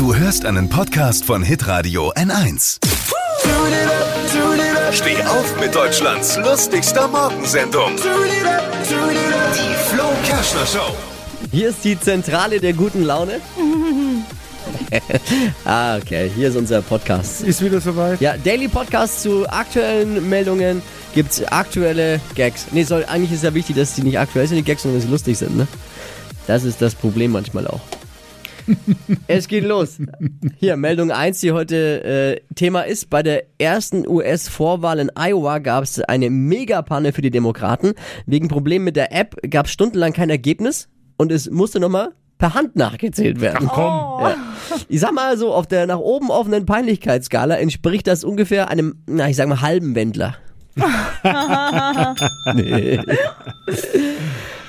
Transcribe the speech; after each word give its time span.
Du 0.00 0.14
hörst 0.14 0.46
einen 0.46 0.70
Podcast 0.70 1.26
von 1.26 1.42
Hitradio 1.42 2.10
N1. 2.14 2.78
Steh 4.92 5.22
auf 5.24 5.60
mit 5.60 5.74
Deutschlands 5.74 6.38
lustigster 6.38 7.06
Morgensendung. 7.06 7.96
Die 7.96 9.74
Flo 9.90 10.04
Kerschner 10.24 10.64
Show. 10.64 10.96
Hier 11.52 11.68
ist 11.68 11.84
die 11.84 12.00
Zentrale 12.00 12.60
der 12.60 12.72
guten 12.72 13.02
Laune. 13.02 13.42
ah, 15.66 15.98
okay. 15.98 16.30
Hier 16.34 16.48
ist 16.48 16.56
unser 16.56 16.80
Podcast. 16.80 17.42
Ist 17.42 17.62
wieder 17.62 17.82
soweit? 17.82 18.22
Ja, 18.22 18.38
Daily 18.38 18.68
Podcast 18.68 19.20
zu 19.20 19.46
aktuellen 19.50 20.30
Meldungen. 20.30 20.80
Gibt's 21.14 21.44
aktuelle 21.44 22.22
Gags. 22.34 22.68
Nee, 22.70 22.84
soll, 22.84 23.04
eigentlich 23.04 23.32
ist 23.32 23.44
ja 23.44 23.52
wichtig, 23.52 23.76
dass 23.76 23.96
die 23.96 24.02
nicht 24.02 24.18
aktuell 24.18 24.46
sind, 24.46 24.56
die 24.56 24.64
Gags, 24.64 24.80
sondern 24.80 24.98
dass 24.98 25.06
sie 25.06 25.12
lustig 25.12 25.36
sind, 25.36 25.58
ne? 25.58 25.68
Das 26.46 26.64
ist 26.64 26.80
das 26.80 26.94
Problem 26.94 27.32
manchmal 27.32 27.66
auch. 27.66 27.82
es 29.26 29.48
geht 29.48 29.64
los. 29.64 29.98
Hier, 30.56 30.76
Meldung 30.76 31.10
1, 31.10 31.40
die 31.40 31.52
heute 31.52 32.04
äh, 32.04 32.54
Thema 32.54 32.82
ist. 32.82 33.10
Bei 33.10 33.22
der 33.22 33.44
ersten 33.58 34.06
US-Vorwahl 34.06 34.98
in 34.98 35.10
Iowa 35.16 35.58
gab 35.58 35.84
es 35.84 36.00
eine 36.00 36.30
Megapanne 36.30 37.12
für 37.12 37.22
die 37.22 37.30
Demokraten. 37.30 37.92
Wegen 38.26 38.48
Problemen 38.48 38.84
mit 38.84 38.96
der 38.96 39.12
App 39.12 39.36
gab 39.50 39.66
es 39.66 39.72
stundenlang 39.72 40.12
kein 40.12 40.30
Ergebnis 40.30 40.88
und 41.16 41.32
es 41.32 41.50
musste 41.50 41.80
nochmal 41.80 42.10
per 42.38 42.54
Hand 42.54 42.74
nachgezählt 42.74 43.40
werden. 43.40 43.68
Ach 43.70 43.74
komm. 43.74 44.28
Ja. 44.28 44.36
Ich 44.88 45.00
sag 45.00 45.12
mal 45.12 45.36
so, 45.36 45.52
auf 45.52 45.66
der 45.66 45.86
nach 45.86 45.98
oben 45.98 46.30
offenen 46.30 46.66
Peinlichkeitsskala 46.66 47.56
entspricht 47.56 48.06
das 48.06 48.24
ungefähr 48.24 48.70
einem, 48.70 49.02
na, 49.06 49.28
ich 49.28 49.36
sag 49.36 49.48
mal, 49.48 49.60
halben 49.60 49.94
Wendler. 49.94 50.36
nee. 52.54 52.98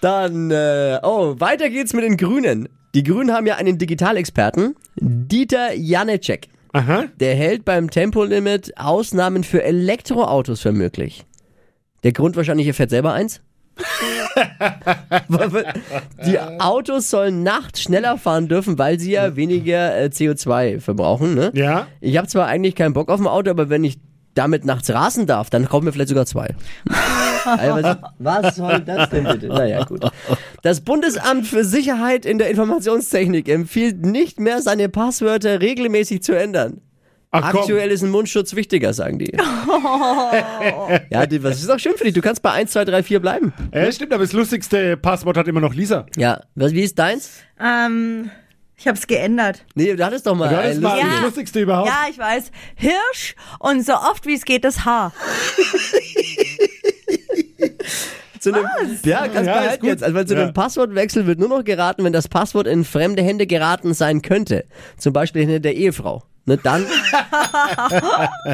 Dann, 0.00 0.50
äh, 0.50 0.98
oh, 1.02 1.36
weiter 1.38 1.70
geht's 1.70 1.92
mit 1.92 2.02
den 2.02 2.16
Grünen. 2.16 2.68
Die 2.94 3.02
Grünen 3.02 3.32
haben 3.32 3.46
ja 3.46 3.56
einen 3.56 3.78
Digitalexperten, 3.78 4.76
Dieter 4.96 5.74
Janecek. 5.74 6.48
Aha. 6.72 7.04
Der 7.20 7.34
hält 7.34 7.64
beim 7.64 7.90
Tempolimit 7.90 8.76
Ausnahmen 8.76 9.44
für 9.44 9.62
Elektroautos 9.62 10.60
für 10.60 10.72
möglich. 10.72 11.24
Der 12.02 12.12
Grund 12.12 12.36
wahrscheinlich, 12.36 12.66
er 12.66 12.74
fährt 12.74 12.90
selber 12.90 13.12
eins? 13.12 13.40
Die 16.26 16.38
Autos 16.38 17.08
sollen 17.08 17.42
nachts 17.42 17.82
schneller 17.82 18.18
fahren 18.18 18.48
dürfen, 18.48 18.78
weil 18.78 19.00
sie 19.00 19.12
ja 19.12 19.36
weniger 19.36 19.98
äh, 19.98 20.06
CO2 20.06 20.80
verbrauchen. 20.80 21.34
Ne? 21.34 21.50
Ja. 21.54 21.86
Ich 22.00 22.18
habe 22.18 22.28
zwar 22.28 22.46
eigentlich 22.46 22.74
keinen 22.74 22.92
Bock 22.92 23.08
auf 23.08 23.20
ein 23.20 23.26
Auto, 23.26 23.50
aber 23.50 23.70
wenn 23.70 23.84
ich 23.84 23.98
damit 24.34 24.64
nachts 24.64 24.90
rasen 24.90 25.26
darf, 25.26 25.50
dann 25.50 25.68
kaufen 25.68 25.86
wir 25.86 25.92
vielleicht 25.92 26.10
sogar 26.10 26.26
zwei. 26.26 26.54
Also, 27.44 27.82
was, 27.82 27.96
was 28.18 28.56
soll 28.56 28.80
das 28.80 29.10
denn 29.10 29.24
bitte? 29.24 29.48
Naja, 29.48 29.84
gut. 29.84 30.04
Das 30.62 30.80
Bundesamt 30.80 31.46
für 31.46 31.64
Sicherheit 31.64 32.24
in 32.24 32.38
der 32.38 32.50
Informationstechnik 32.50 33.48
empfiehlt 33.48 34.04
nicht 34.04 34.40
mehr, 34.40 34.62
seine 34.62 34.88
Passwörter 34.88 35.60
regelmäßig 35.60 36.22
zu 36.22 36.32
ändern. 36.32 36.80
Ach 37.34 37.50
komm. 37.50 37.60
Aktuell 37.60 37.90
ist 37.90 38.02
ein 38.02 38.10
Mundschutz 38.10 38.54
wichtiger, 38.54 38.92
sagen 38.92 39.18
die. 39.18 39.32
ja, 41.10 41.24
die, 41.24 41.42
was 41.42 41.62
ist 41.62 41.70
auch 41.70 41.78
schön 41.78 41.96
für 41.96 42.04
dich. 42.04 42.12
Du 42.12 42.20
kannst 42.20 42.42
bei 42.42 42.50
1, 42.50 42.72
2, 42.72 42.84
3, 42.84 43.02
4 43.02 43.20
bleiben. 43.20 43.54
Ja, 43.72 43.90
stimmt, 43.90 44.12
aber 44.12 44.22
das 44.22 44.34
lustigste 44.34 44.98
Passwort 44.98 45.38
hat 45.38 45.48
immer 45.48 45.60
noch 45.60 45.74
Lisa. 45.74 46.04
Ja, 46.16 46.42
was, 46.54 46.72
wie 46.72 46.82
ist 46.82 46.98
deins? 46.98 47.30
Ähm, 47.58 48.30
ich 48.76 48.86
hab's 48.86 49.06
geändert. 49.06 49.64
Nee, 49.74 49.94
du 49.96 50.04
hattest 50.04 50.26
doch 50.26 50.34
mal 50.34 50.50
Du 50.50 50.56
hattest 50.58 50.82
mal 50.82 51.00
das 51.00 51.22
lustigste 51.22 51.60
überhaupt. 51.60 51.88
Ja, 51.88 52.04
ich 52.10 52.18
weiß. 52.18 52.50
Hirsch 52.74 53.34
und 53.60 53.86
so 53.86 53.94
oft 53.94 54.26
wie 54.26 54.34
es 54.34 54.44
geht 54.44 54.64
das 54.64 54.84
Haar. 54.84 55.14
zu 58.42 58.52
einem, 58.52 58.66
ja, 59.04 59.28
kannst 59.28 59.46
Ja, 59.48 59.60
behalten 59.60 59.80
gut. 59.80 59.90
jetzt. 59.90 60.02
Also, 60.02 60.14
weil 60.16 60.26
zu 60.26 60.34
Ja. 60.34 60.42
einem 60.42 60.52
Passwortwechsel 60.54 61.26
wird 61.26 61.38
nur 61.38 61.48
noch 61.48 61.64
geraten, 61.64 62.04
wenn 62.04 62.12
das 62.12 62.28
Passwort 62.28 62.66
in 62.66 62.84
fremde 62.84 63.22
Hände 63.22 63.46
geraten 63.46 63.94
sein 63.94 64.22
könnte. 64.22 64.64
Zum 64.98 65.12
Beispiel 65.12 65.42
in 65.42 65.48
Hände 65.48 65.60
der 65.60 65.76
Ehefrau. 65.76 66.22
Ne, 66.44 66.56
dann. 66.56 66.84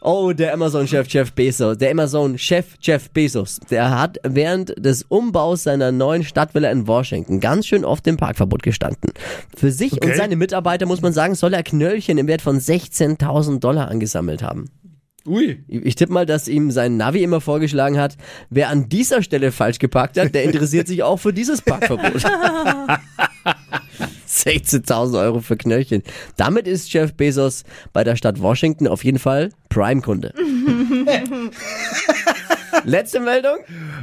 oh, 0.00 0.32
der 0.32 0.54
Amazon-Chef 0.54 1.06
Jeff 1.08 1.32
Bezos. 1.32 1.78
Der 1.78 1.90
Amazon-Chef 1.90 2.66
Jeff 2.80 3.10
Bezos. 3.10 3.60
Der 3.70 3.98
hat 3.98 4.18
während 4.22 4.74
des 4.82 5.02
Umbaus 5.02 5.64
seiner 5.64 5.92
neuen 5.92 6.24
Stadtvilla 6.24 6.70
in 6.70 6.86
Washington 6.86 7.40
ganz 7.40 7.66
schön 7.66 7.84
oft 7.84 8.06
im 8.06 8.16
Parkverbot 8.16 8.62
gestanden. 8.62 9.12
Für 9.56 9.70
sich 9.70 9.92
und 9.92 10.04
Okay. 10.04 10.16
seine 10.16 10.36
Mitarbeiter, 10.36 10.86
muss 10.86 11.02
man 11.02 11.12
sagen, 11.12 11.34
soll 11.34 11.52
er 11.52 11.62
Knöllchen 11.62 12.18
im 12.18 12.26
Wert 12.28 12.42
von 12.42 12.58
16.000 12.58 13.60
Dollar 13.60 13.88
angesammelt 13.88 14.42
haben. 14.42 14.70
Ui. 15.28 15.62
Ich 15.68 15.94
tippe 15.94 16.12
mal, 16.12 16.26
dass 16.26 16.48
ihm 16.48 16.70
sein 16.70 16.96
Navi 16.96 17.22
immer 17.22 17.40
vorgeschlagen 17.40 17.98
hat, 17.98 18.16
wer 18.50 18.70
an 18.70 18.88
dieser 18.88 19.22
Stelle 19.22 19.52
falsch 19.52 19.78
geparkt 19.78 20.18
hat, 20.18 20.34
der 20.34 20.44
interessiert 20.44 20.88
sich 20.88 21.02
auch 21.02 21.18
für 21.18 21.32
dieses 21.32 21.62
Parkverbot. 21.62 22.24
16.000 24.28 25.18
Euro 25.20 25.40
für 25.40 25.56
Knöllchen. 25.56 26.02
Damit 26.36 26.66
ist 26.68 26.92
Jeff 26.92 27.14
Bezos 27.14 27.64
bei 27.92 28.04
der 28.04 28.14
Stadt 28.16 28.40
Washington 28.40 28.86
auf 28.86 29.02
jeden 29.04 29.18
Fall 29.18 29.50
Prime-Kunde. 29.68 30.32
Letzte 32.84 33.20
Meldung. 33.20 33.56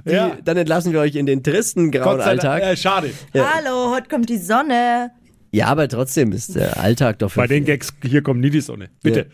Die, 0.06 0.12
Ja. 0.12 0.38
Dann 0.44 0.58
entlassen 0.58 0.92
wir 0.92 1.00
euch 1.00 1.16
in 1.16 1.26
den 1.26 1.44
tristen 1.44 1.92
grauen. 1.92 2.20
Alltag. 2.22 2.62
Äh, 2.64 2.76
schade. 2.76 3.12
Hallo, 3.34 3.92
heute 3.96 4.10
kommt 4.10 4.30
die 4.30 4.38
Sonne. 4.38 5.12
Ja, 5.56 5.68
aber 5.68 5.88
trotzdem 5.88 6.34
ist 6.34 6.56
der 6.56 6.78
Alltag 6.82 7.20
doch 7.20 7.32
für 7.32 7.40
Bei 7.40 7.48
den 7.48 7.64
Gags, 7.64 7.94
hier 8.04 8.22
kommt 8.22 8.42
nie 8.42 8.50
die 8.50 8.60
Sonne. 8.60 8.90
Bitte. 9.02 9.20
Ja. 9.20 9.26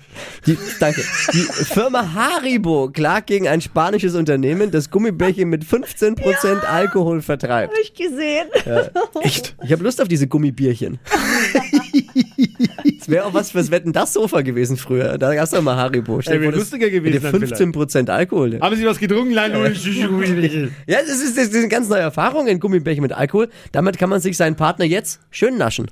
Die, 0.46 0.58
danke. 0.80 1.02
Die 1.34 1.40
Firma 1.40 2.14
Haribo 2.14 2.92
klagt 2.92 3.26
gegen 3.26 3.48
ein 3.48 3.60
spanisches 3.60 4.14
Unternehmen, 4.14 4.70
das 4.70 4.92
Gummibärchen 4.92 5.50
mit 5.50 5.64
15% 5.64 6.60
Alkohol 6.60 7.24
vertreibt. 7.24 7.74
Hab 7.74 7.80
ich 7.82 7.96
gesehen. 7.96 8.48
Echt? 9.24 9.56
Ich 9.64 9.72
habe 9.72 9.84
Lust 9.84 10.00
auf 10.00 10.08
diese 10.08 10.28
Gummibierchen. 10.28 11.00
Wäre 13.12 13.26
auch 13.26 13.34
was 13.34 13.52
fürs 13.52 13.72
Wetten, 13.72 13.92
das 13.94 14.14
Sofa 14.14 14.42
gewesen 14.42 14.78
früher. 14.78 15.18
Da 15.18 15.36
gab's 15.36 15.52
doch 15.52 15.62
mal 15.62 15.76
Haribo. 15.76 16.20
Ey, 16.20 16.24
dir 16.24 16.32
wär 16.32 16.42
vor, 16.44 16.52
das- 16.54 16.60
lustiger 16.62 16.90
gewesen 16.90 17.14
mit 17.40 17.52
dann 17.52 17.74
15% 17.74 18.10
Alkohol. 18.10 18.60
Haben 18.62 18.76
Sie 18.76 18.86
was 18.86 18.98
getrunken? 19.00 19.34
Nein, 19.34 19.52
nur 19.52 19.66
Ja, 19.66 21.00
das 21.02 21.20
ist, 21.22 21.38
das 21.38 21.48
ist 21.48 21.56
eine 21.56 21.68
ganz 21.68 21.90
neue 21.90 22.00
Erfahrung 22.00 22.48
in 22.48 22.60
Gummibärchen 22.60 23.02
mit 23.02 23.12
Alkohol. 23.12 23.50
Damit 23.74 23.98
kann 23.98 24.10
man 24.10 24.22
sich 24.22 24.38
seinen 24.38 24.56
Partner 24.56 24.86
jetzt 24.86 25.20
schön 25.30 25.58
naschen. 25.58 25.92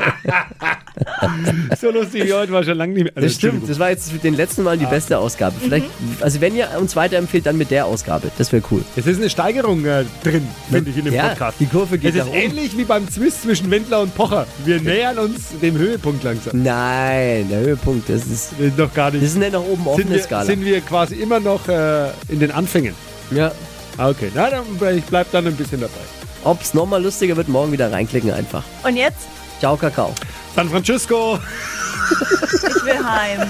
So 1.80 1.90
lustig 1.90 2.24
wie 2.26 2.32
heute 2.32 2.52
war 2.52 2.62
schon 2.64 2.76
lange 2.76 2.92
nicht 2.94 3.04
mehr. 3.04 3.12
Also, 3.14 3.26
Das 3.28 3.36
stimmt. 3.36 3.68
Das 3.68 3.78
war 3.78 3.90
jetzt 3.90 4.10
für 4.12 4.18
den 4.18 4.34
letzten 4.34 4.62
Mal 4.62 4.76
die 4.76 4.86
beste 4.86 5.18
Ausgabe. 5.18 5.54
Vielleicht, 5.60 5.86
also 6.20 6.40
wenn 6.40 6.54
ihr 6.56 6.68
uns 6.78 6.94
weiterempfehlt, 6.96 7.46
dann 7.46 7.56
mit 7.56 7.70
der 7.70 7.86
Ausgabe. 7.86 8.30
Das 8.38 8.52
wäre 8.52 8.62
cool. 8.70 8.82
Es 8.96 9.06
ist 9.06 9.18
eine 9.18 9.30
Steigerung 9.30 9.84
äh, 9.84 10.04
drin, 10.22 10.46
finde 10.70 10.90
ich, 10.90 10.98
in 10.98 11.04
dem 11.06 11.14
Ja, 11.14 11.28
Podcast. 11.28 11.58
die 11.60 11.66
Kurve 11.66 11.98
geht 11.98 12.14
Es 12.14 12.26
ist 12.26 12.32
ähnlich 12.34 12.76
wie 12.76 12.84
beim 12.84 13.08
Zwist 13.08 13.42
zwischen 13.42 13.70
Wendler 13.70 14.00
und 14.00 14.14
Pocher. 14.14 14.46
Wir 14.64 14.80
nähern 14.80 15.18
uns 15.18 15.58
dem 15.62 15.76
Höhepunkt 15.76 16.22
langsam. 16.24 16.62
Nein, 16.62 17.48
der 17.48 17.60
Höhepunkt, 17.60 18.08
das 18.08 18.26
ist, 18.26 18.52
Das 18.58 18.66
ist 18.68 18.78
noch 18.78 18.92
gar 18.92 19.10
das 19.10 19.20
nicht. 19.20 19.30
ist 19.30 19.36
eine 19.36 19.50
nach 19.50 19.60
oben 19.60 19.76
Sind 19.84 19.86
offene 19.88 20.10
wir, 20.10 20.22
Skala. 20.22 20.44
sind 20.44 20.64
wir 20.64 20.80
quasi 20.82 21.14
immer 21.16 21.40
noch 21.40 21.66
äh, 21.68 22.08
in 22.28 22.40
den 22.40 22.50
Anfängen? 22.50 22.94
ja. 23.30 23.52
Ah, 23.98 24.08
Okay, 24.10 24.30
na, 24.34 24.48
dann, 24.48 24.62
ich 24.96 25.04
bleib 25.04 25.30
dann 25.32 25.46
ein 25.46 25.56
bisschen 25.56 25.80
dabei. 25.80 25.92
Ob's 26.44 26.72
nochmal 26.72 27.02
lustiger 27.02 27.36
wird, 27.36 27.48
morgen 27.48 27.70
wieder 27.72 27.92
reinklicken 27.92 28.30
einfach. 28.32 28.62
Und 28.82 28.96
jetzt? 28.96 29.26
Ciao, 29.60 29.76
Kakao. 29.76 30.14
San 30.56 30.68
Francisco. 30.68 31.38
Ich 32.10 32.84
will 32.84 33.04
heim. 33.04 33.40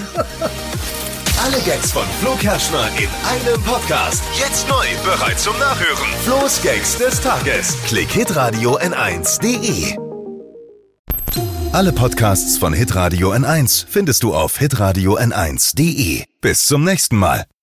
Alle 1.43 1.59
Gags 1.61 1.91
von 1.91 2.03
Flo 2.21 2.35
Kerschner 2.35 2.87
in 2.97 3.09
einem 3.27 3.61
Podcast. 3.63 4.21
Jetzt 4.37 4.67
neu, 4.69 4.85
bereit 5.03 5.39
zum 5.39 5.57
Nachhören. 5.57 6.07
Flo's 6.23 6.61
Gags 6.61 6.97
des 6.97 7.19
Tages. 7.21 7.75
Klick 7.87 8.11
Hitradio 8.11 8.77
N1.de. 8.77 9.95
Alle 11.71 11.93
Podcasts 11.93 12.57
von 12.57 12.73
Hitradio 12.73 13.31
N1 13.31 13.85
findest 13.87 14.23
du 14.23 14.35
auf 14.35 14.57
hitradio 14.59 15.17
N1.de. 15.17 16.25
Bis 16.41 16.65
zum 16.65 16.83
nächsten 16.83 17.15
Mal. 17.15 17.45